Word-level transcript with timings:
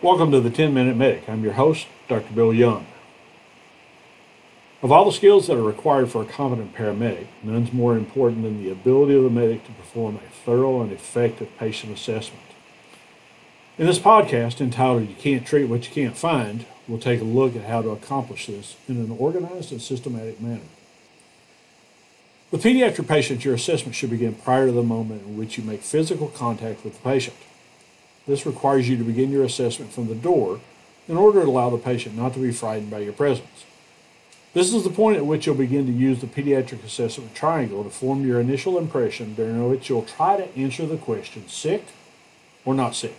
Welcome 0.00 0.30
to 0.30 0.40
the 0.40 0.48
10 0.48 0.72
Minute 0.72 0.96
Medic. 0.96 1.28
I'm 1.28 1.42
your 1.42 1.54
host, 1.54 1.88
Dr. 2.06 2.32
Bill 2.32 2.54
Young. 2.54 2.86
Of 4.80 4.92
all 4.92 5.04
the 5.04 5.10
skills 5.10 5.48
that 5.48 5.56
are 5.56 5.62
required 5.62 6.08
for 6.08 6.22
a 6.22 6.24
competent 6.24 6.72
paramedic, 6.72 7.26
none's 7.42 7.72
more 7.72 7.96
important 7.96 8.44
than 8.44 8.62
the 8.62 8.70
ability 8.70 9.16
of 9.16 9.24
the 9.24 9.30
medic 9.30 9.64
to 9.64 9.72
perform 9.72 10.14
a 10.14 10.28
thorough 10.44 10.82
and 10.82 10.92
effective 10.92 11.48
patient 11.58 11.92
assessment. 11.92 12.44
In 13.76 13.86
this 13.86 13.98
podcast 13.98 14.60
entitled 14.60 15.08
You 15.08 15.16
Can't 15.16 15.44
Treat 15.44 15.64
What 15.64 15.88
You 15.88 15.92
Can't 15.92 16.16
Find, 16.16 16.64
we'll 16.86 17.00
take 17.00 17.20
a 17.20 17.24
look 17.24 17.56
at 17.56 17.64
how 17.64 17.82
to 17.82 17.90
accomplish 17.90 18.46
this 18.46 18.76
in 18.88 18.98
an 18.98 19.10
organized 19.10 19.72
and 19.72 19.82
systematic 19.82 20.40
manner. 20.40 20.62
With 22.52 22.62
pediatric 22.62 23.08
patients, 23.08 23.44
your 23.44 23.56
assessment 23.56 23.96
should 23.96 24.10
begin 24.10 24.36
prior 24.36 24.66
to 24.66 24.72
the 24.72 24.84
moment 24.84 25.22
in 25.26 25.36
which 25.36 25.58
you 25.58 25.64
make 25.64 25.82
physical 25.82 26.28
contact 26.28 26.84
with 26.84 26.94
the 26.94 27.02
patient. 27.02 27.34
This 28.28 28.44
requires 28.44 28.88
you 28.88 28.98
to 28.98 29.04
begin 29.04 29.32
your 29.32 29.42
assessment 29.42 29.90
from 29.90 30.06
the 30.06 30.14
door 30.14 30.60
in 31.08 31.16
order 31.16 31.40
to 31.40 31.48
allow 31.48 31.70
the 31.70 31.78
patient 31.78 32.14
not 32.14 32.34
to 32.34 32.38
be 32.38 32.52
frightened 32.52 32.90
by 32.90 32.98
your 32.98 33.14
presence. 33.14 33.64
This 34.52 34.74
is 34.74 34.84
the 34.84 34.90
point 34.90 35.16
at 35.16 35.24
which 35.24 35.46
you'll 35.46 35.54
begin 35.54 35.86
to 35.86 35.92
use 35.92 36.20
the 36.20 36.26
pediatric 36.26 36.84
assessment 36.84 37.34
triangle 37.34 37.82
to 37.84 37.90
form 37.90 38.26
your 38.26 38.38
initial 38.38 38.76
impression 38.76 39.34
during 39.34 39.66
which 39.68 39.88
you'll 39.88 40.02
try 40.02 40.36
to 40.36 40.56
answer 40.56 40.84
the 40.84 40.98
question 40.98 41.48
sick 41.48 41.84
or 42.66 42.74
not 42.74 42.94
sick. 42.94 43.16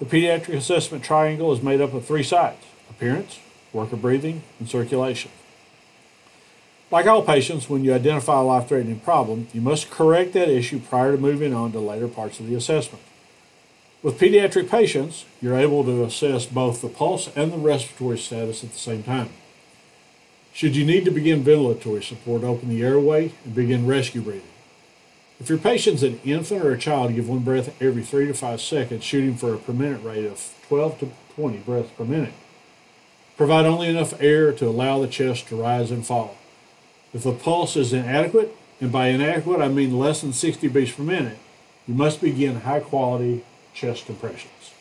The 0.00 0.04
pediatric 0.04 0.54
assessment 0.54 1.02
triangle 1.02 1.50
is 1.52 1.62
made 1.62 1.80
up 1.80 1.94
of 1.94 2.04
three 2.04 2.22
sides 2.22 2.64
appearance, 2.90 3.38
work 3.72 3.92
of 3.92 4.02
breathing, 4.02 4.42
and 4.58 4.68
circulation. 4.68 5.30
Like 6.90 7.06
all 7.06 7.22
patients, 7.22 7.70
when 7.70 7.84
you 7.84 7.94
identify 7.94 8.40
a 8.40 8.42
life 8.42 8.68
threatening 8.68 9.00
problem, 9.00 9.48
you 9.54 9.60
must 9.60 9.90
correct 9.90 10.34
that 10.34 10.48
issue 10.48 10.78
prior 10.78 11.12
to 11.12 11.18
moving 11.18 11.54
on 11.54 11.72
to 11.72 11.80
later 11.80 12.08
parts 12.08 12.38
of 12.40 12.48
the 12.48 12.54
assessment. 12.54 13.02
With 14.00 14.20
pediatric 14.20 14.70
patients, 14.70 15.24
you're 15.40 15.58
able 15.58 15.82
to 15.82 16.04
assess 16.04 16.46
both 16.46 16.80
the 16.80 16.88
pulse 16.88 17.28
and 17.34 17.52
the 17.52 17.56
respiratory 17.56 18.18
status 18.18 18.62
at 18.62 18.72
the 18.72 18.78
same 18.78 19.02
time. 19.02 19.30
Should 20.52 20.76
you 20.76 20.84
need 20.84 21.04
to 21.04 21.10
begin 21.10 21.42
ventilatory 21.42 22.04
support, 22.04 22.44
open 22.44 22.68
the 22.68 22.82
airway 22.82 23.32
and 23.44 23.54
begin 23.54 23.86
rescue 23.86 24.20
breathing. 24.20 24.42
If 25.40 25.48
your 25.48 25.58
patient's 25.58 26.02
an 26.02 26.20
infant 26.24 26.64
or 26.64 26.72
a 26.72 26.78
child, 26.78 27.14
give 27.14 27.28
one 27.28 27.40
breath 27.40 27.80
every 27.82 28.02
three 28.02 28.26
to 28.26 28.34
five 28.34 28.60
seconds, 28.60 29.04
shooting 29.04 29.36
for 29.36 29.54
a 29.54 29.58
per 29.58 29.72
minute 29.72 30.02
rate 30.02 30.26
of 30.26 30.54
12 30.68 31.00
to 31.00 31.10
20 31.34 31.58
breaths 31.58 31.90
per 31.96 32.04
minute. 32.04 32.34
Provide 33.36 33.66
only 33.66 33.88
enough 33.88 34.20
air 34.20 34.52
to 34.52 34.68
allow 34.68 35.00
the 35.00 35.06
chest 35.06 35.48
to 35.48 35.56
rise 35.56 35.90
and 35.90 36.06
fall. 36.06 36.36
If 37.12 37.22
the 37.22 37.32
pulse 37.32 37.76
is 37.76 37.92
inadequate, 37.92 38.54
and 38.80 38.92
by 38.92 39.08
inadequate 39.08 39.60
I 39.60 39.68
mean 39.68 39.98
less 39.98 40.20
than 40.20 40.32
60 40.32 40.68
beats 40.68 40.92
per 40.92 41.02
minute, 41.02 41.38
you 41.86 41.94
must 41.94 42.20
begin 42.20 42.60
high 42.60 42.80
quality 42.80 43.44
chest 43.74 44.06
compressions. 44.06 44.72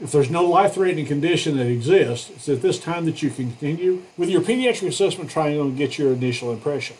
If 0.00 0.12
there's 0.12 0.30
no 0.30 0.44
life 0.44 0.74
threatening 0.74 1.06
condition 1.06 1.56
that 1.56 1.66
exists, 1.66 2.30
it's 2.30 2.48
at 2.48 2.60
this 2.60 2.78
time 2.78 3.06
that 3.06 3.22
you 3.22 3.30
can 3.30 3.48
continue 3.50 4.02
with 4.18 4.28
your 4.28 4.42
pediatric 4.42 4.88
assessment 4.88 5.30
triangle 5.30 5.66
and 5.66 5.76
get 5.76 5.96
your 5.96 6.12
initial 6.12 6.52
impression. 6.52 6.96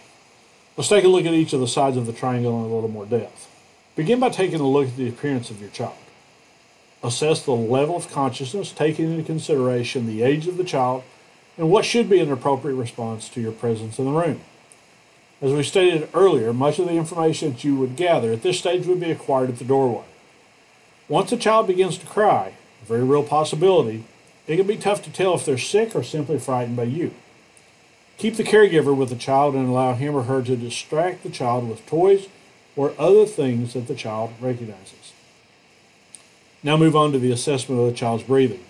Let's 0.77 0.89
take 0.89 1.05
a 1.05 1.09
look 1.09 1.27
at 1.27 1.35
each 1.35 1.53
of 1.53 1.61
the 1.61 1.69
sides 1.69 1.97
of 1.97 2.07
the 2.07 2.13
triangle 2.13 2.59
in 2.59 2.71
a 2.71 2.75
little 2.75 2.89
more 2.89 3.07
depth. 3.07 3.51
Begin 3.97 4.21
by 4.21 4.31
taking 4.31 4.61
a 4.61 4.69
look 4.69 4.89
at 4.89 4.97
the 4.97 5.09
appearance 5.09 5.51
of 5.51 5.61
your 5.61 5.71
child. 5.71 5.95
Assess 7.03 7.43
the 7.43 7.53
level 7.53 7.97
of 7.97 8.11
consciousness, 8.11 8.73
taking 8.73 9.11
into 9.11 9.25
consideration 9.25 10.07
the 10.07 10.23
age 10.23 10.47
of 10.47 10.57
the 10.57 10.65
child 10.65 11.03
and 11.59 11.71
what 11.71 11.85
should 11.85 12.09
be 12.09 12.21
an 12.21 12.31
appropriate 12.31 12.77
response 12.77 13.29
to 13.31 13.41
your 13.41 13.53
presence 13.53 13.99
in 13.99 14.07
the 14.07 14.11
room. 14.11 14.41
As 15.41 15.53
we 15.53 15.63
stated 15.63 16.09
earlier, 16.15 16.53
much 16.53 16.79
of 16.79 16.87
the 16.87 16.95
information 16.95 17.53
that 17.53 17.65
you 17.65 17.77
would 17.77 17.97
gather 17.97 18.33
at 18.33 18.43
this 18.43 18.59
stage 18.59 18.87
would 18.87 19.01
be 19.01 19.11
acquired 19.11 19.51
at 19.51 19.59
the 19.59 19.65
doorway. 19.65 20.05
Once 21.09 21.31
a 21.31 21.37
child 21.37 21.67
begins 21.67 21.99
to 21.99 22.07
cry, 22.07 22.53
a 22.83 22.85
very 22.85 23.05
real 23.05 23.23
possibility, 23.23 24.05
it 24.47 24.57
can 24.57 24.67
be 24.67 24.77
tough 24.77 25.03
to 25.03 25.13
tell 25.13 25.35
if 25.35 25.45
they're 25.45 25.59
sick 25.59 25.95
or 25.95 26.03
simply 26.03 26.39
frightened 26.39 26.77
by 26.77 26.85
you. 26.85 27.13
Keep 28.19 28.37
the 28.37 28.45
caregiver 28.45 28.97
with 28.97 29.11
the 29.11 29.17
child 29.17 29.55
and 29.55 29.69
allow 29.69 29.95
him 29.95 30.15
or 30.15 30.25
her 30.25 30.43
to 30.43 30.57
distract 30.57 31.23
the 31.23 31.31
child 31.31 31.69
with 31.69 31.87
toys 31.87 32.29
or 32.75 32.95
other 32.99 33.27
things 33.27 33.75
that 33.75 33.87
the 33.87 33.95
child 33.95 34.33
recognizes. 34.41 35.13
Now 36.63 36.77
move 36.77 36.97
on 36.97 37.13
to 37.13 37.19
the 37.19 37.33
assessment 37.33 37.81
of 37.81 37.87
the 37.87 37.93
child's 37.93 38.25
breathing. 38.25 38.65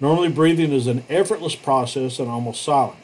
Normally, 0.00 0.28
breathing 0.28 0.72
is 0.72 0.86
an 0.86 1.04
effortless 1.08 1.54
process 1.54 2.18
and 2.18 2.28
almost 2.28 2.62
silent. 2.62 2.98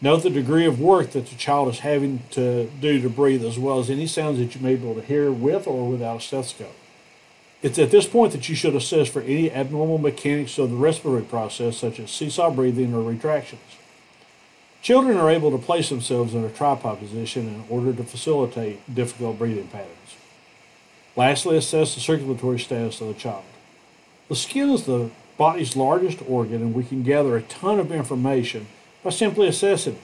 Note 0.00 0.22
the 0.22 0.30
degree 0.30 0.66
of 0.66 0.80
work 0.80 1.12
that 1.12 1.26
the 1.26 1.36
child 1.36 1.68
is 1.68 1.80
having 1.80 2.22
to 2.32 2.68
do 2.80 3.00
to 3.00 3.08
breathe, 3.08 3.44
as 3.44 3.58
well 3.58 3.78
as 3.78 3.88
any 3.88 4.06
sounds 4.06 4.38
that 4.38 4.54
you 4.54 4.60
may 4.60 4.74
be 4.74 4.88
able 4.88 5.00
to 5.00 5.06
hear 5.06 5.32
with 5.32 5.66
or 5.66 5.88
without 5.88 6.18
a 6.18 6.20
stethoscope. 6.20 6.74
It's 7.62 7.78
at 7.78 7.92
this 7.92 8.06
point 8.08 8.32
that 8.32 8.48
you 8.48 8.56
should 8.56 8.74
assess 8.74 9.08
for 9.08 9.22
any 9.22 9.50
abnormal 9.50 9.98
mechanics 9.98 10.58
of 10.58 10.70
the 10.70 10.76
respiratory 10.76 11.22
process, 11.22 11.76
such 11.76 12.00
as 12.00 12.10
seesaw 12.10 12.50
breathing 12.50 12.92
or 12.92 13.02
retractions. 13.02 13.60
Children 14.82 15.16
are 15.16 15.30
able 15.30 15.52
to 15.52 15.58
place 15.58 15.88
themselves 15.88 16.34
in 16.34 16.42
a 16.44 16.50
tripod 16.50 16.98
position 16.98 17.46
in 17.46 17.64
order 17.68 17.92
to 17.92 18.02
facilitate 18.02 18.92
difficult 18.92 19.38
breathing 19.38 19.68
patterns. 19.68 20.16
Lastly, 21.14 21.56
assess 21.56 21.94
the 21.94 22.00
circulatory 22.00 22.58
status 22.58 23.00
of 23.00 23.06
the 23.06 23.14
child. 23.14 23.44
The 24.28 24.34
skin 24.34 24.70
is 24.70 24.84
the 24.84 25.10
body's 25.36 25.76
largest 25.76 26.18
organ, 26.28 26.62
and 26.62 26.74
we 26.74 26.82
can 26.82 27.04
gather 27.04 27.36
a 27.36 27.42
ton 27.42 27.78
of 27.78 27.92
information 27.92 28.66
by 29.04 29.10
simply 29.10 29.46
assessing 29.46 29.94
it. 29.94 30.00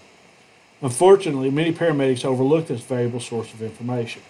Unfortunately, 0.80 1.50
many 1.50 1.72
paramedics 1.72 2.24
overlook 2.24 2.68
this 2.68 2.82
valuable 2.82 3.20
source 3.20 3.52
of 3.52 3.62
information. 3.62 4.22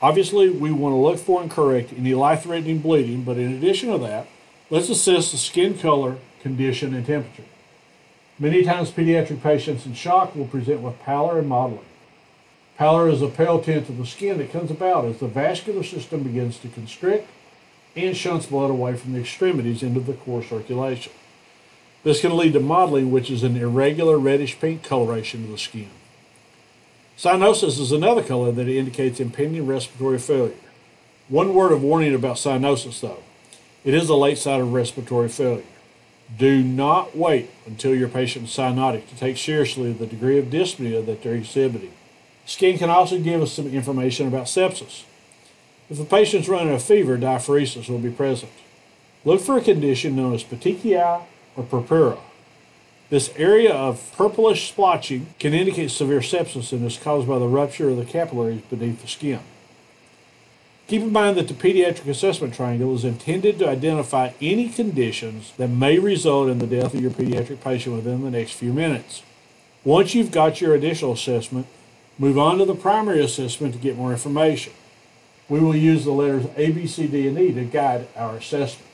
Obviously, 0.00 0.48
we 0.48 0.70
want 0.70 0.92
to 0.92 0.96
look 0.96 1.18
for 1.18 1.42
and 1.42 1.50
correct 1.50 1.92
any 1.96 2.14
life 2.14 2.44
threatening 2.44 2.78
bleeding, 2.78 3.22
but 3.22 3.36
in 3.36 3.52
addition 3.54 3.90
to 3.90 3.98
that, 3.98 4.28
let's 4.70 4.88
assess 4.88 5.32
the 5.32 5.38
skin 5.38 5.76
color, 5.76 6.18
condition, 6.40 6.94
and 6.94 7.04
temperature. 7.04 7.44
Many 8.38 8.62
times, 8.62 8.92
pediatric 8.92 9.42
patients 9.42 9.86
in 9.86 9.94
shock 9.94 10.36
will 10.36 10.46
present 10.46 10.80
with 10.80 11.00
pallor 11.00 11.40
and 11.40 11.48
mottling. 11.48 11.84
Pallor 12.76 13.08
is 13.08 13.22
a 13.22 13.28
pale 13.28 13.60
tint 13.60 13.88
of 13.88 13.98
the 13.98 14.06
skin 14.06 14.38
that 14.38 14.52
comes 14.52 14.70
about 14.70 15.04
as 15.04 15.18
the 15.18 15.26
vascular 15.26 15.82
system 15.82 16.22
begins 16.22 16.58
to 16.58 16.68
constrict 16.68 17.28
and 17.96 18.16
shunts 18.16 18.46
blood 18.46 18.70
away 18.70 18.96
from 18.96 19.14
the 19.14 19.20
extremities 19.20 19.82
into 19.82 19.98
the 19.98 20.12
core 20.12 20.44
circulation. 20.44 21.12
This 22.04 22.20
can 22.20 22.36
lead 22.36 22.52
to 22.52 22.60
mottling, 22.60 23.10
which 23.10 23.32
is 23.32 23.42
an 23.42 23.56
irregular 23.56 24.16
reddish 24.16 24.60
pink 24.60 24.84
coloration 24.84 25.42
of 25.42 25.50
the 25.50 25.58
skin. 25.58 25.90
Cyanosis 27.18 27.80
is 27.80 27.90
another 27.90 28.22
color 28.22 28.52
that 28.52 28.68
indicates 28.68 29.18
impending 29.18 29.66
respiratory 29.66 30.20
failure. 30.20 30.54
One 31.28 31.52
word 31.52 31.72
of 31.72 31.82
warning 31.82 32.14
about 32.14 32.36
cyanosis, 32.36 33.00
though 33.00 33.24
it 33.84 33.92
is 33.92 34.08
a 34.08 34.14
late 34.14 34.38
sign 34.38 34.60
of 34.60 34.72
respiratory 34.72 35.28
failure. 35.28 35.64
Do 36.38 36.62
not 36.62 37.16
wait 37.16 37.50
until 37.66 37.92
your 37.92 38.08
patient 38.08 38.44
is 38.44 38.54
cyanotic 38.54 39.08
to 39.08 39.16
take 39.16 39.36
seriously 39.36 39.92
the 39.92 40.06
degree 40.06 40.38
of 40.38 40.46
dyspnea 40.46 41.04
that 41.06 41.24
they're 41.24 41.34
exhibiting. 41.34 41.92
Skin 42.46 42.78
can 42.78 42.88
also 42.88 43.18
give 43.18 43.42
us 43.42 43.52
some 43.52 43.66
information 43.66 44.28
about 44.28 44.46
sepsis. 44.46 45.02
If 45.90 45.98
the 45.98 46.04
patient's 46.04 46.48
running 46.48 46.72
a 46.72 46.78
fever, 46.78 47.18
diaphoresis 47.18 47.88
will 47.88 47.98
be 47.98 48.10
present. 48.10 48.52
Look 49.24 49.40
for 49.40 49.56
a 49.56 49.60
condition 49.60 50.14
known 50.14 50.34
as 50.34 50.44
petechiae 50.44 51.22
or 51.56 51.64
purpura. 51.64 52.18
This 53.10 53.30
area 53.36 53.72
of 53.72 54.12
purplish 54.16 54.74
splotching 54.74 55.26
can 55.38 55.54
indicate 55.54 55.90
severe 55.90 56.20
sepsis 56.20 56.72
and 56.72 56.84
is 56.84 56.98
caused 56.98 57.26
by 57.26 57.38
the 57.38 57.48
rupture 57.48 57.88
of 57.88 57.96
the 57.96 58.04
capillaries 58.04 58.60
beneath 58.62 59.00
the 59.00 59.08
skin. 59.08 59.40
Keep 60.88 61.02
in 61.02 61.12
mind 61.12 61.36
that 61.36 61.48
the 61.48 61.54
pediatric 61.54 62.06
assessment 62.06 62.54
triangle 62.54 62.94
is 62.94 63.04
intended 63.04 63.58
to 63.58 63.68
identify 63.68 64.32
any 64.40 64.68
conditions 64.68 65.52
that 65.56 65.68
may 65.68 65.98
result 65.98 66.48
in 66.48 66.58
the 66.58 66.66
death 66.66 66.94
of 66.94 67.00
your 67.00 67.10
pediatric 67.10 67.62
patient 67.62 67.96
within 67.96 68.22
the 68.22 68.30
next 68.30 68.52
few 68.52 68.72
minutes. 68.72 69.22
Once 69.84 70.14
you've 70.14 70.30
got 70.30 70.60
your 70.60 70.74
initial 70.74 71.12
assessment, 71.12 71.66
move 72.18 72.38
on 72.38 72.58
to 72.58 72.64
the 72.64 72.74
primary 72.74 73.22
assessment 73.22 73.74
to 73.74 73.78
get 73.78 73.96
more 73.96 74.12
information. 74.12 74.72
We 75.48 75.60
will 75.60 75.76
use 75.76 76.04
the 76.04 76.12
letters 76.12 76.46
A, 76.56 76.72
B, 76.72 76.86
C, 76.86 77.06
D, 77.06 77.28
and 77.28 77.38
E 77.38 77.52
to 77.52 77.64
guide 77.64 78.08
our 78.16 78.36
assessment. 78.36 78.87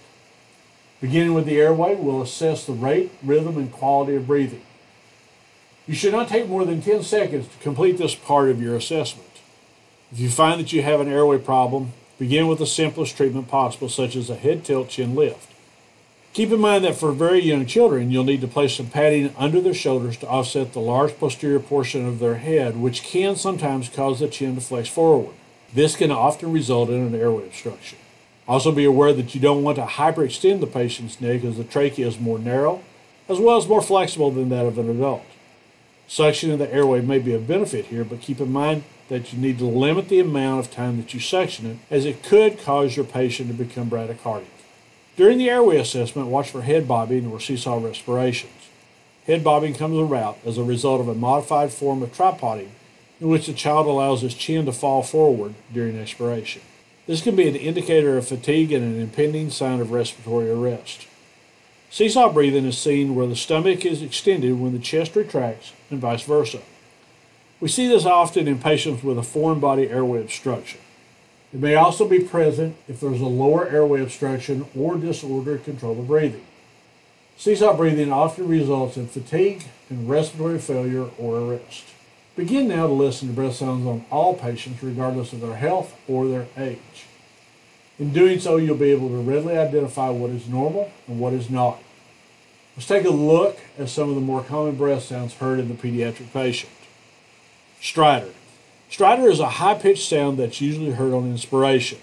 Beginning 1.04 1.34
with 1.34 1.44
the 1.44 1.60
airway, 1.60 1.94
we'll 1.94 2.22
assess 2.22 2.64
the 2.64 2.72
rate, 2.72 3.12
rhythm, 3.22 3.58
and 3.58 3.70
quality 3.70 4.16
of 4.16 4.26
breathing. 4.26 4.62
You 5.86 5.92
should 5.92 6.14
not 6.14 6.28
take 6.28 6.48
more 6.48 6.64
than 6.64 6.80
10 6.80 7.02
seconds 7.02 7.46
to 7.46 7.62
complete 7.62 7.98
this 7.98 8.14
part 8.14 8.48
of 8.48 8.62
your 8.62 8.74
assessment. 8.74 9.28
If 10.10 10.18
you 10.18 10.30
find 10.30 10.58
that 10.58 10.72
you 10.72 10.80
have 10.80 11.00
an 11.00 11.12
airway 11.12 11.36
problem, 11.36 11.92
begin 12.18 12.46
with 12.46 12.58
the 12.58 12.66
simplest 12.66 13.18
treatment 13.18 13.48
possible, 13.48 13.90
such 13.90 14.16
as 14.16 14.30
a 14.30 14.34
head 14.34 14.64
tilt 14.64 14.88
chin 14.88 15.14
lift. 15.14 15.52
Keep 16.32 16.52
in 16.52 16.60
mind 16.60 16.84
that 16.84 16.96
for 16.96 17.12
very 17.12 17.42
young 17.42 17.66
children, 17.66 18.10
you'll 18.10 18.24
need 18.24 18.40
to 18.40 18.48
place 18.48 18.74
some 18.74 18.88
padding 18.88 19.34
under 19.36 19.60
their 19.60 19.74
shoulders 19.74 20.16
to 20.16 20.26
offset 20.26 20.72
the 20.72 20.80
large 20.80 21.18
posterior 21.18 21.60
portion 21.60 22.08
of 22.08 22.18
their 22.18 22.36
head, 22.36 22.78
which 22.78 23.02
can 23.02 23.36
sometimes 23.36 23.90
cause 23.90 24.20
the 24.20 24.28
chin 24.28 24.54
to 24.54 24.62
flex 24.62 24.88
forward. 24.88 25.34
This 25.74 25.96
can 25.96 26.10
often 26.10 26.50
result 26.50 26.88
in 26.88 27.02
an 27.02 27.14
airway 27.14 27.44
obstruction. 27.44 27.98
Also, 28.46 28.70
be 28.70 28.84
aware 28.84 29.12
that 29.12 29.34
you 29.34 29.40
don't 29.40 29.62
want 29.62 29.76
to 29.76 29.84
hyperextend 29.84 30.60
the 30.60 30.66
patient's 30.66 31.20
neck 31.20 31.44
as 31.44 31.56
the 31.56 31.64
trachea 31.64 32.06
is 32.06 32.20
more 32.20 32.38
narrow, 32.38 32.82
as 33.28 33.38
well 33.38 33.56
as 33.56 33.66
more 33.66 33.80
flexible 33.80 34.30
than 34.30 34.50
that 34.50 34.66
of 34.66 34.76
an 34.76 34.90
adult. 34.90 35.24
Suction 36.06 36.50
of 36.50 36.58
the 36.58 36.72
airway 36.72 37.00
may 37.00 37.18
be 37.18 37.34
a 37.34 37.38
benefit 37.38 37.86
here, 37.86 38.04
but 38.04 38.20
keep 38.20 38.40
in 38.40 38.52
mind 38.52 38.84
that 39.08 39.32
you 39.32 39.38
need 39.38 39.58
to 39.58 39.64
limit 39.64 40.08
the 40.08 40.20
amount 40.20 40.64
of 40.64 40.72
time 40.72 40.98
that 40.98 41.14
you 41.14 41.20
suction 41.20 41.66
it, 41.66 41.76
as 41.90 42.04
it 42.04 42.22
could 42.22 42.58
cause 42.58 42.96
your 42.96 43.06
patient 43.06 43.48
to 43.48 43.54
become 43.54 43.88
bradycardic. 43.88 44.44
During 45.16 45.38
the 45.38 45.48
airway 45.48 45.78
assessment, 45.78 46.28
watch 46.28 46.50
for 46.50 46.62
head 46.62 46.86
bobbing 46.86 47.30
or 47.30 47.40
seesaw 47.40 47.82
respirations. 47.82 48.52
Head 49.26 49.42
bobbing 49.42 49.74
comes 49.74 49.96
about 49.98 50.38
as 50.44 50.58
a 50.58 50.64
result 50.64 51.00
of 51.00 51.08
a 51.08 51.14
modified 51.14 51.72
form 51.72 52.02
of 52.02 52.12
tripoding 52.12 52.70
in 53.20 53.28
which 53.28 53.46
the 53.46 53.54
child 53.54 53.86
allows 53.86 54.20
his 54.20 54.34
chin 54.34 54.66
to 54.66 54.72
fall 54.72 55.02
forward 55.02 55.54
during 55.72 55.98
expiration. 55.98 56.60
This 57.06 57.20
can 57.20 57.36
be 57.36 57.48
an 57.48 57.56
indicator 57.56 58.16
of 58.16 58.26
fatigue 58.26 58.72
and 58.72 58.82
an 58.82 59.00
impending 59.00 59.50
sign 59.50 59.80
of 59.80 59.90
respiratory 59.90 60.50
arrest. 60.50 61.06
Seesaw 61.90 62.32
breathing 62.32 62.64
is 62.64 62.78
seen 62.78 63.14
where 63.14 63.26
the 63.26 63.36
stomach 63.36 63.84
is 63.84 64.02
extended 64.02 64.58
when 64.58 64.72
the 64.72 64.78
chest 64.78 65.14
retracts 65.14 65.72
and 65.90 66.00
vice 66.00 66.22
versa. 66.22 66.60
We 67.60 67.68
see 67.68 67.86
this 67.86 68.06
often 68.06 68.48
in 68.48 68.58
patients 68.58 69.04
with 69.04 69.18
a 69.18 69.22
foreign 69.22 69.60
body 69.60 69.88
airway 69.88 70.22
obstruction. 70.22 70.80
It 71.52 71.60
may 71.60 71.76
also 71.76 72.08
be 72.08 72.20
present 72.20 72.74
if 72.88 73.00
there's 73.00 73.20
a 73.20 73.26
lower 73.26 73.68
airway 73.68 74.02
obstruction 74.02 74.66
or 74.76 74.96
disordered 74.96 75.64
control 75.64 76.00
of 76.00 76.08
breathing. 76.08 76.44
Seesaw 77.36 77.76
breathing 77.76 78.12
often 78.12 78.48
results 78.48 78.96
in 78.96 79.06
fatigue 79.06 79.64
and 79.90 80.08
respiratory 80.08 80.58
failure 80.58 81.10
or 81.18 81.38
arrest. 81.38 81.84
Begin 82.36 82.66
now 82.66 82.88
to 82.88 82.92
listen 82.92 83.28
to 83.28 83.34
breath 83.34 83.54
sounds 83.54 83.86
on 83.86 84.04
all 84.10 84.34
patients 84.34 84.82
regardless 84.82 85.32
of 85.32 85.40
their 85.40 85.54
health 85.54 85.96
or 86.08 86.26
their 86.26 86.46
age. 86.56 87.06
In 87.96 88.12
doing 88.12 88.40
so, 88.40 88.56
you'll 88.56 88.76
be 88.76 88.90
able 88.90 89.08
to 89.08 89.18
readily 89.18 89.56
identify 89.56 90.10
what 90.10 90.30
is 90.30 90.48
normal 90.48 90.90
and 91.06 91.20
what 91.20 91.32
is 91.32 91.48
not. 91.48 91.78
Let's 92.76 92.88
take 92.88 93.04
a 93.04 93.10
look 93.10 93.60
at 93.78 93.88
some 93.88 94.08
of 94.08 94.16
the 94.16 94.20
more 94.20 94.42
common 94.42 94.74
breath 94.74 95.04
sounds 95.04 95.34
heard 95.34 95.60
in 95.60 95.68
the 95.68 95.74
pediatric 95.74 96.32
patient. 96.32 96.72
Stridor. 97.80 98.32
Stridor 98.90 99.30
is 99.30 99.38
a 99.38 99.48
high 99.48 99.74
pitched 99.74 100.08
sound 100.08 100.38
that's 100.38 100.60
usually 100.60 100.90
heard 100.90 101.12
on 101.12 101.30
inspiration. 101.30 101.98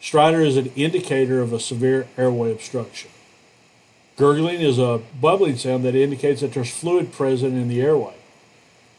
Stridor 0.00 0.44
is 0.44 0.56
an 0.56 0.72
indicator 0.74 1.40
of 1.40 1.52
a 1.52 1.60
severe 1.60 2.08
airway 2.18 2.50
obstruction. 2.50 3.10
Gurgling 4.16 4.60
is 4.60 4.78
a 4.78 5.02
bubbling 5.20 5.56
sound 5.56 5.84
that 5.84 5.94
indicates 5.94 6.40
that 6.40 6.52
there's 6.52 6.70
fluid 6.70 7.12
present 7.12 7.54
in 7.54 7.68
the 7.68 7.80
airway. 7.80 8.15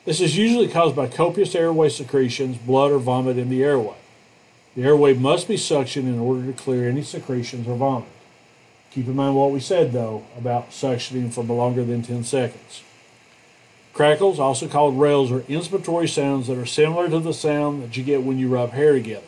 This 0.08 0.22
is 0.22 0.38
usually 0.38 0.70
caused 0.70 0.96
by 0.96 1.08
copious 1.08 1.54
airway 1.54 1.90
secretions, 1.90 2.58
blood, 2.58 2.92
or 2.92 2.98
vomit 2.98 3.38
in 3.38 3.50
the 3.50 3.62
airway. 3.62 3.98
The 4.74 4.84
airway 4.84 5.14
must 5.14 5.50
be 5.50 5.58
suctioned 5.58 6.08
in 6.08 6.18
order 6.18 6.46
to 6.46 6.54
clear 6.54 6.88
any 6.88 7.02
secretions 7.02 7.68
or 7.68 7.76
vomit. 7.76 8.08
Keep 8.92 9.08
in 9.08 9.18
mind 9.18 9.36
what 9.36 9.52
we 9.52 9.60
said, 9.60 9.92
though, 9.92 10.24
about 10.38 10.70
suctioning 10.70 11.34
for 11.34 11.44
longer 11.44 11.84
than 11.84 12.04
10 12.04 12.24
seconds. 12.24 12.84
Crackles, 13.92 14.40
also 14.40 14.70
called 14.70 14.98
rales, 14.98 15.30
are 15.30 15.42
inspiratory 15.42 16.08
sounds 16.08 16.48
that 16.48 16.58
are 16.58 16.66
similar 16.66 17.10
to 17.10 17.20
the 17.20 17.34
sound 17.34 17.84
that 17.84 17.98
you 17.98 18.04
get 18.06 18.24
when 18.24 18.38
you 18.38 18.48
rub 18.48 18.72
hair 18.72 18.94
together. 18.94 19.28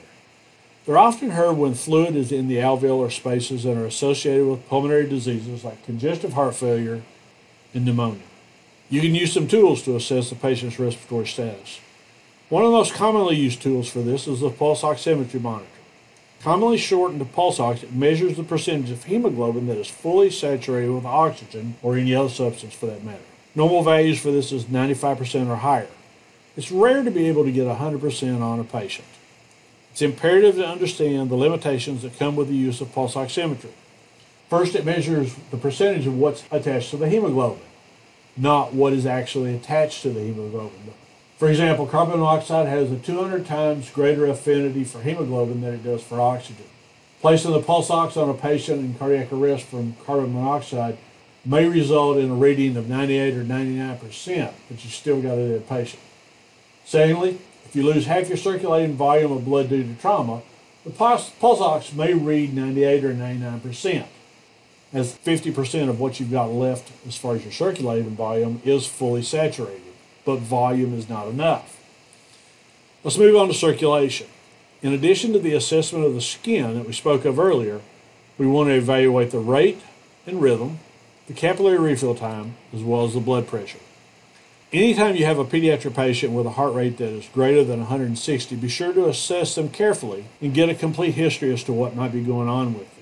They're 0.86 0.98
often 0.98 1.32
heard 1.32 1.58
when 1.58 1.74
fluid 1.74 2.16
is 2.16 2.32
in 2.32 2.48
the 2.48 2.56
alveolar 2.56 3.12
spaces 3.12 3.66
and 3.66 3.78
are 3.78 3.86
associated 3.86 4.48
with 4.48 4.66
pulmonary 4.70 5.10
diseases 5.10 5.66
like 5.66 5.84
congestive 5.84 6.32
heart 6.32 6.56
failure 6.56 7.02
and 7.74 7.84
pneumonia. 7.84 8.24
You 8.90 9.02
can 9.02 9.14
use 9.14 9.34
some 9.34 9.48
tools 9.48 9.84
to 9.84 9.96
assess 9.96 10.30
the 10.30 10.36
patient's 10.36 10.80
respiratory 10.80 11.28
status. 11.28 11.80
One 12.50 12.64
of 12.64 12.72
the 12.72 12.78
most 12.78 12.94
commonly 12.94 13.36
used 13.36 13.62
tools 13.62 13.88
for 13.88 14.00
this 14.00 14.28
is 14.28 14.40
the 14.40 14.50
pulse 14.50 14.82
oximetry 14.82 15.40
monitor. 15.40 15.70
Commonly 16.42 16.78
shortened 16.78 17.20
to 17.20 17.26
pulse 17.26 17.60
ox, 17.60 17.84
it 17.84 17.94
measures 17.94 18.38
the 18.38 18.44
percentage 18.44 18.90
of 18.90 19.04
hemoglobin 19.04 19.68
that 19.68 19.78
is 19.78 19.90
fully 19.90 20.32
saturated 20.32 20.92
with 20.92 21.06
oxygen 21.06 21.76
or 21.84 21.98
any 21.98 22.16
other 22.16 22.30
substance 22.30 22.74
for 22.74 22.88
that 22.88 23.04
matter. 23.04 23.20
Normal 23.54 23.84
values 23.84 24.20
for 24.20 24.32
this 24.32 24.52
is 24.52 24.64
95% 24.66 25.50
or 25.50 25.58
higher. 25.58 25.88
It's 26.58 26.72
rare 26.72 27.04
to 27.04 27.12
be 27.12 27.28
able 27.28 27.44
to 27.44 27.52
get 27.52 27.68
100% 27.68 28.42
on 28.42 28.60
a 28.60 28.64
patient. 28.64 29.08
It's 29.92 30.02
imperative 30.02 30.56
to 30.56 30.68
understand 30.68 31.30
the 31.30 31.36
limitations 31.36 32.02
that 32.02 32.18
come 32.18 32.36
with 32.36 32.48
the 32.48 32.56
use 32.56 32.82
of 32.82 32.94
pulse 32.94 33.16
oximetry. 33.16 33.72
First, 34.50 34.74
it 34.76 34.86
measures 34.86 35.36
the 35.52 35.58
percentage 35.58 36.08
of 36.08 36.18
what's 36.18 36.44
attached 36.52 36.90
to 36.92 36.98
the 36.98 37.10
hemoglobin, 37.10 37.62
not 38.40 38.74
what 38.74 38.94
is 38.94 39.06
actually 39.06 39.54
attached 39.56 40.02
to 40.02 40.10
the 40.10 40.22
hemoglobin. 40.22 40.94
For 41.38 41.50
example, 41.50 41.86
carbon 41.86 42.20
monoxide 42.20 42.68
has 42.68 42.92
a 42.92 42.98
200 42.98 43.46
times 43.46 43.90
greater 43.92 44.26
affinity 44.26 44.84
for 44.84 45.02
hemoglobin 45.02 45.62
than 45.62 45.74
it 45.76 45.84
does 45.84 46.02
for 46.02 46.20
oxygen. 46.20 46.66
Placing 47.22 47.52
the 47.52 47.62
pulse 47.62 47.90
ox 47.90 48.16
on 48.18 48.30
a 48.30 48.34
patient 48.34 48.80
in 48.80 48.96
cardiac 48.96 49.32
arrest 49.32 49.66
from 49.66 49.96
carbon 50.06 50.34
monoxide 50.34 50.98
may 51.46 51.68
result 51.68 52.18
in 52.18 52.30
a 52.30 52.34
reading 52.34 52.78
of 52.78 52.90
98 52.90 53.36
or 53.36 53.44
99%, 53.44 54.52
but 54.68 54.84
you 54.84 54.90
still 54.90 55.22
got 55.22 55.38
a 55.38 55.50
dead 55.50 55.68
patient. 55.68 56.02
Secondly, 56.86 57.38
if 57.66 57.76
you 57.76 57.84
lose 57.84 58.06
half 58.06 58.28
your 58.28 58.38
circulating 58.38 58.96
volume 58.96 59.32
of 59.32 59.46
blood 59.46 59.70
due 59.70 59.84
to 59.84 60.02
trauma, 60.02 60.42
the 60.86 60.90
pulse, 60.90 61.30
pulse 61.30 61.62
ox 61.62 61.94
may 61.94 62.14
read 62.14 62.54
98 62.54 63.04
or 63.04 63.14
99%, 63.14 64.06
as 64.92 65.16
50% 65.16 65.90
of 65.90 66.00
what 66.00 66.20
you've 66.20 66.32
got 66.32 66.52
left 66.52 66.92
as 67.08 67.16
far 67.16 67.36
as 67.36 67.44
your 67.44 67.54
circulating 67.54 68.16
volume 68.16 68.62
is 68.66 68.88
fully 68.88 69.22
saturated, 69.22 69.94
but 70.26 70.40
volume 70.40 70.98
is 70.98 71.08
not 71.08 71.28
enough. 71.28 71.80
Let's 73.04 73.18
move 73.18 73.36
on 73.36 73.48
to 73.48 73.54
circulation. 73.54 74.28
In 74.82 74.94
addition 74.94 75.34
to 75.34 75.40
the 75.40 75.54
assessment 75.54 76.06
of 76.06 76.14
the 76.14 76.22
skin 76.22 76.76
that 76.76 76.88
we 76.88 76.94
spoke 76.94 77.26
of 77.26 77.40
earlier, 77.40 77.82
we 78.38 78.48
want 78.48 78.70
to 78.70 78.76
evaluate 78.76 79.32
the 79.32 79.40
rate 79.40 79.82
and 80.26 80.42
rhythm 80.42 80.80
the 81.30 81.36
capillary 81.36 81.78
refill 81.78 82.16
time, 82.16 82.56
as 82.74 82.82
well 82.82 83.06
as 83.06 83.14
the 83.14 83.20
blood 83.20 83.48
pressure. 83.48 83.78
Anytime 84.74 85.16
you 85.16 85.26
have 85.26 85.38
a 85.38 85.46
pediatric 85.46 85.96
patient 85.96 86.34
with 86.34 86.48
a 86.48 86.52
heart 86.52 86.74
rate 86.74 86.98
that 86.98 87.10
is 87.10 87.28
greater 87.32 87.64
than 87.64 87.82
160, 87.82 88.56
be 88.56 88.68
sure 88.68 88.94
to 88.94 89.08
assess 89.08 89.54
them 89.54 89.70
carefully 89.70 90.26
and 90.42 90.56
get 90.56 90.70
a 90.70 90.76
complete 90.76 91.14
history 91.14 91.54
as 91.54 91.64
to 91.66 91.74
what 91.74 91.96
might 91.96 92.12
be 92.12 92.22
going 92.22 92.50
on 92.50 92.74
with 92.74 92.90
them. 92.96 92.99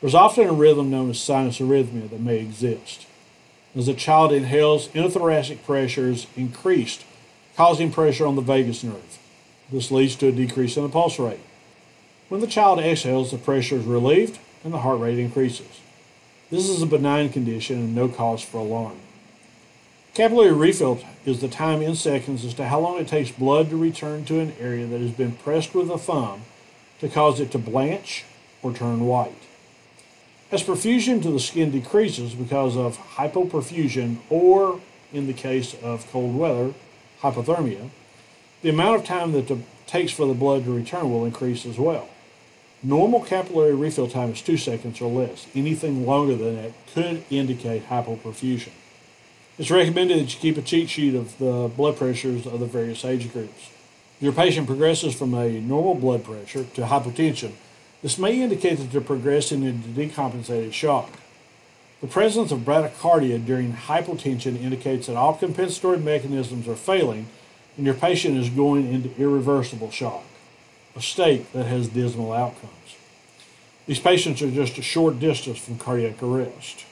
There's 0.00 0.14
often 0.14 0.48
a 0.48 0.52
rhythm 0.52 0.90
known 0.90 1.10
as 1.10 1.20
sinus 1.20 1.58
arrhythmia 1.58 2.08
that 2.10 2.20
may 2.20 2.38
exist. 2.38 3.06
As 3.76 3.86
a 3.86 3.94
child 3.94 4.32
inhales, 4.32 4.88
intrathoracic 4.88 5.62
pressure 5.64 6.08
is 6.08 6.26
increased, 6.36 7.04
causing 7.56 7.92
pressure 7.92 8.26
on 8.26 8.34
the 8.34 8.42
vagus 8.42 8.82
nerve. 8.82 9.18
This 9.70 9.90
leads 9.90 10.16
to 10.16 10.28
a 10.28 10.32
decrease 10.32 10.76
in 10.76 10.82
the 10.82 10.88
pulse 10.88 11.18
rate. 11.18 11.40
When 12.28 12.40
the 12.40 12.46
child 12.46 12.80
exhales, 12.80 13.30
the 13.30 13.38
pressure 13.38 13.76
is 13.76 13.84
relieved 13.84 14.38
and 14.64 14.72
the 14.72 14.78
heart 14.78 15.00
rate 15.00 15.18
increases. 15.18 15.80
This 16.50 16.68
is 16.68 16.82
a 16.82 16.86
benign 16.86 17.28
condition 17.28 17.78
and 17.78 17.94
no 17.94 18.08
cause 18.08 18.42
for 18.42 18.58
alarm. 18.58 18.98
Capillary 20.14 20.52
refill 20.52 21.00
is 21.24 21.40
the 21.40 21.48
time 21.48 21.82
in 21.82 21.94
seconds 21.94 22.44
as 22.44 22.54
to 22.54 22.66
how 22.66 22.80
long 22.80 22.98
it 22.98 23.06
takes 23.06 23.30
blood 23.30 23.70
to 23.70 23.76
return 23.76 24.24
to 24.24 24.40
an 24.40 24.54
area 24.58 24.86
that 24.86 25.00
has 25.00 25.12
been 25.12 25.32
pressed 25.32 25.74
with 25.74 25.90
a 25.90 25.98
thumb 25.98 26.42
to 26.98 27.08
cause 27.08 27.38
it 27.38 27.52
to 27.52 27.58
blanch 27.58 28.24
or 28.62 28.72
turn 28.72 29.06
white. 29.06 29.34
As 30.52 30.64
perfusion 30.64 31.22
to 31.22 31.30
the 31.30 31.38
skin 31.38 31.70
decreases 31.70 32.34
because 32.34 32.76
of 32.76 32.98
hypoperfusion 32.98 34.16
or, 34.28 34.80
in 35.12 35.28
the 35.28 35.32
case 35.32 35.76
of 35.80 36.10
cold 36.10 36.34
weather, 36.36 36.74
hypothermia, 37.22 37.90
the 38.62 38.70
amount 38.70 38.96
of 38.96 39.04
time 39.06 39.30
that 39.32 39.48
it 39.48 39.58
takes 39.86 40.12
for 40.12 40.26
the 40.26 40.34
blood 40.34 40.64
to 40.64 40.74
return 40.74 41.08
will 41.08 41.24
increase 41.24 41.64
as 41.64 41.78
well. 41.78 42.08
Normal 42.82 43.20
capillary 43.20 43.74
refill 43.74 44.08
time 44.08 44.32
is 44.32 44.42
two 44.42 44.56
seconds 44.56 45.00
or 45.00 45.10
less. 45.10 45.46
Anything 45.54 46.04
longer 46.04 46.34
than 46.34 46.56
that 46.56 46.72
could 46.94 47.22
indicate 47.30 47.88
hypoperfusion. 47.88 48.72
It's 49.56 49.70
recommended 49.70 50.18
that 50.18 50.34
you 50.34 50.40
keep 50.40 50.56
a 50.56 50.62
cheat 50.62 50.90
sheet 50.90 51.14
of 51.14 51.38
the 51.38 51.70
blood 51.76 51.96
pressures 51.96 52.46
of 52.46 52.58
the 52.58 52.66
various 52.66 53.04
age 53.04 53.32
groups. 53.32 53.70
Your 54.20 54.32
patient 54.32 54.66
progresses 54.66 55.14
from 55.14 55.32
a 55.34 55.48
normal 55.60 55.94
blood 55.94 56.24
pressure 56.24 56.64
to 56.64 56.82
hypotension, 56.82 57.52
this 58.02 58.18
may 58.18 58.40
indicate 58.40 58.78
that 58.78 58.92
they're 58.92 59.00
progressing 59.00 59.62
into 59.62 59.88
decompensated 59.88 60.72
shock. 60.72 61.10
The 62.00 62.06
presence 62.06 62.50
of 62.50 62.60
bradycardia 62.60 63.44
during 63.44 63.74
hypotension 63.74 64.60
indicates 64.60 65.06
that 65.06 65.16
all 65.16 65.34
compensatory 65.34 65.98
mechanisms 65.98 66.66
are 66.66 66.76
failing 66.76 67.26
and 67.76 67.84
your 67.84 67.94
patient 67.94 68.36
is 68.38 68.48
going 68.48 68.92
into 68.92 69.14
irreversible 69.20 69.90
shock 69.90 70.24
a 70.96 71.00
state 71.00 71.52
that 71.52 71.66
has 71.66 71.88
dismal 71.88 72.32
outcomes. 72.32 72.96
These 73.86 74.00
patients 74.00 74.42
are 74.42 74.50
just 74.50 74.78
a 74.78 74.82
short 74.82 75.18
distance 75.18 75.58
from 75.58 75.78
cardiac 75.78 76.22
arrest. 76.22 76.84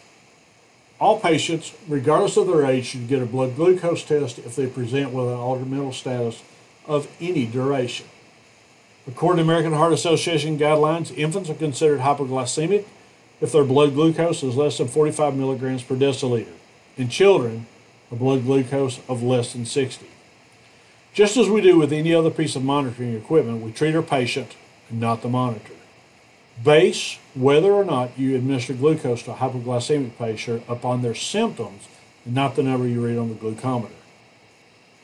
All 1.00 1.20
patients, 1.20 1.74
regardless 1.86 2.36
of 2.36 2.46
their 2.46 2.64
age, 2.64 2.86
should 2.86 3.08
get 3.08 3.22
a 3.22 3.26
blood 3.26 3.54
glucose 3.54 4.02
test 4.02 4.38
if 4.38 4.56
they 4.56 4.66
present 4.66 5.12
with 5.12 5.28
an 5.28 5.34
altered 5.34 5.70
mental 5.70 5.92
status 5.92 6.42
of 6.86 7.08
any 7.20 7.46
duration. 7.46 8.06
According 9.08 9.38
to 9.38 9.50
American 9.50 9.72
Heart 9.72 9.94
Association 9.94 10.58
guidelines, 10.58 11.16
infants 11.16 11.48
are 11.48 11.54
considered 11.54 12.00
hypoglycemic 12.00 12.84
if 13.40 13.52
their 13.52 13.64
blood 13.64 13.94
glucose 13.94 14.42
is 14.42 14.54
less 14.54 14.76
than 14.76 14.86
45 14.86 15.34
milligrams 15.34 15.82
per 15.82 15.96
deciliter. 15.96 16.52
In 16.98 17.08
children, 17.08 17.66
a 18.12 18.16
blood 18.16 18.44
glucose 18.44 19.00
of 19.08 19.22
less 19.22 19.54
than 19.54 19.64
60. 19.64 20.06
Just 21.14 21.38
as 21.38 21.48
we 21.48 21.62
do 21.62 21.78
with 21.78 21.92
any 21.92 22.14
other 22.14 22.30
piece 22.30 22.54
of 22.54 22.62
monitoring 22.62 23.14
equipment, 23.14 23.62
we 23.62 23.72
treat 23.72 23.96
our 23.96 24.02
patient 24.02 24.56
and 24.90 25.00
not 25.00 25.22
the 25.22 25.28
monitor. 25.28 25.72
Base 26.62 27.18
whether 27.34 27.72
or 27.72 27.84
not 27.84 28.18
you 28.18 28.36
administer 28.36 28.74
glucose 28.74 29.22
to 29.22 29.32
a 29.32 29.36
hypoglycemic 29.36 30.18
patient 30.18 30.64
upon 30.68 31.00
their 31.00 31.14
symptoms 31.14 31.88
and 32.26 32.34
not 32.34 32.56
the 32.56 32.62
number 32.62 32.86
you 32.86 33.04
read 33.04 33.16
on 33.16 33.30
the 33.30 33.34
glucometer. 33.34 33.90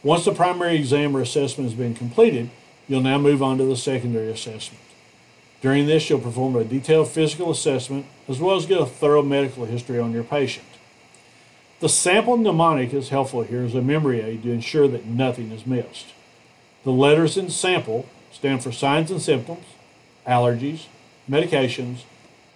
Once 0.03 0.27
the 0.27 0.35
primary 0.35 0.77
exam 0.77 1.17
or 1.17 1.23
assessment 1.23 1.71
has 1.71 1.79
been 1.79 1.95
completed, 1.95 2.51
you'll 2.89 3.01
now 3.01 3.19
move 3.19 3.43
on 3.43 3.59
to 3.59 3.65
the 3.65 3.77
secondary 3.77 4.31
assessment. 4.31 4.83
During 5.61 5.87
this, 5.87 6.11
you'll 6.11 6.21
perform 6.21 6.57
a 6.57 6.65
detailed 6.65 7.09
physical 7.09 7.51
assessment 7.51 8.07
as 8.29 8.39
well 8.39 8.57
as 8.57 8.67
get 8.67 8.81
a 8.81 8.87
thorough 8.87 9.23
medical 9.23 9.65
history 9.65 9.99
on 9.99 10.13
your 10.13 10.25
patient. 10.25 10.67
The 11.81 11.89
sample 11.89 12.37
mnemonic 12.37 12.93
is 12.95 13.09
helpful 13.09 13.43
here 13.43 13.63
as 13.63 13.75
a 13.75 13.83
memory 13.83 14.21
aid 14.21 14.43
to 14.43 14.53
ensure 14.53 14.89
that 14.89 15.07
nothing 15.07 15.51
is 15.51 15.67
missed. 15.67 16.07
The 16.85 16.93
letters 16.93 17.37
in 17.37 17.51
sample 17.51 18.07
stand 18.31 18.63
for 18.63 18.73
signs 18.73 19.11
and 19.11 19.23
symptoms, 19.23 19.65
allergies, 20.27 20.87
medications, 21.29 22.05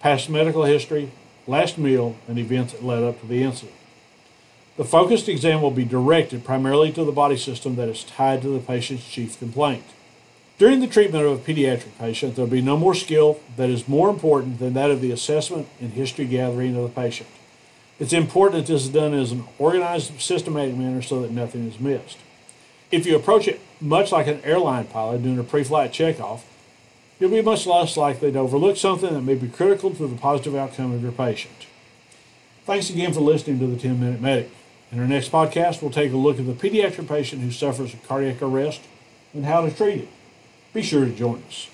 past 0.00 0.28
medical 0.28 0.64
history, 0.64 1.11
last 1.47 1.78
meal, 1.78 2.16
and 2.28 2.38
events 2.38 2.73
that 2.73 2.85
led 2.85 3.02
up 3.02 3.20
to 3.20 3.26
the 3.26 3.42
incident. 3.42 3.76
The 4.76 4.85
focused 4.85 5.28
exam 5.28 5.61
will 5.61 5.70
be 5.70 5.85
directed 5.85 6.44
primarily 6.44 6.92
to 6.92 7.04
the 7.04 7.12
body 7.12 7.37
system 7.37 7.76
that 7.76 7.88
is 7.88 8.04
tied 8.04 8.42
to 8.42 8.49
the 8.49 8.61
patient's 8.61 9.08
chief 9.08 9.38
complaint. 9.38 9.85
During 10.59 10.81
the 10.81 10.88
treatment 10.88 11.25
of 11.25 11.38
a 11.38 11.53
pediatric 11.53 11.97
patient, 12.00 12.35
there 12.35 12.45
will 12.45 12.50
be 12.50 12.61
no 12.61 12.77
more 12.77 12.95
skill 12.95 13.38
that 13.57 13.71
is 13.71 13.87
more 13.87 14.11
important 14.11 14.59
than 14.59 14.75
that 14.75 14.91
of 14.91 15.00
the 15.00 15.12
assessment 15.12 15.69
and 15.81 15.93
history 15.93 16.25
gathering 16.25 16.75
of 16.75 16.83
the 16.83 16.88
patient. 16.88 17.29
It's 18.00 18.12
important 18.12 18.67
that 18.67 18.73
this 18.73 18.83
is 18.83 18.91
done 18.91 19.15
in 19.15 19.21
an 19.21 19.45
organized, 19.57 20.21
systematic 20.21 20.75
manner 20.75 21.00
so 21.00 21.23
that 21.23 21.31
nothing 21.31 21.69
is 21.69 21.79
missed. 21.79 22.19
If 22.91 23.07
you 23.07 23.15
approach 23.15 23.47
it 23.47 23.61
much 23.81 24.11
like 24.11 24.27
an 24.27 24.41
airline 24.43 24.87
pilot 24.87 25.23
doing 25.23 25.38
a 25.38 25.45
pre 25.45 25.62
flight 25.62 25.93
checkoff, 25.93 26.41
you'll 27.21 27.31
be 27.31 27.41
much 27.41 27.65
less 27.65 27.97
likely 27.97 28.33
to 28.33 28.38
overlook 28.41 28.77
something 28.77 29.15
that 29.15 29.23
may 29.23 29.37
be 29.37 29.49
critical 29.49 29.91
to 29.95 30.09
the 30.09 30.17
positive 30.17 30.57
outcome 30.57 30.93
of 30.93 31.03
your 31.03 31.12
patient. 31.12 31.67
Thanks 32.65 32.91
again 32.91 33.12
for 33.12 33.21
listening 33.21 33.61
to 33.61 33.67
the 33.69 33.79
10 33.79 34.00
Minute 34.00 34.21
Medic. 34.21 34.50
In 34.91 34.99
our 34.99 35.07
next 35.07 35.31
podcast, 35.31 35.83
we'll 35.83 35.93
take 35.93 36.12
a 36.12 36.17
look 36.17 36.41
at 36.41 36.47
the 36.47 36.53
pediatric 36.53 37.07
patient 37.07 37.43
who 37.43 37.53
suffers 37.53 37.95
a 37.95 37.97
cardiac 37.99 38.43
arrest 38.43 38.81
and 39.33 39.45
how 39.45 39.61
to 39.61 39.71
treat 39.71 40.00
it. 40.00 40.09
Be 40.73 40.83
sure 40.83 41.05
to 41.05 41.11
join 41.11 41.43
us. 41.49 41.69